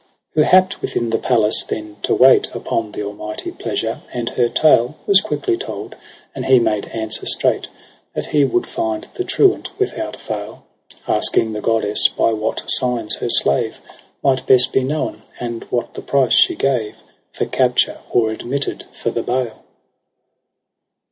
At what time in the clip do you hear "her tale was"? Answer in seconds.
4.29-5.21